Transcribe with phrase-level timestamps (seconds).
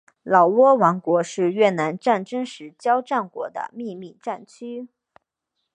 [0.23, 4.87] 老挝王国是越南战争时交战国的秘密战区。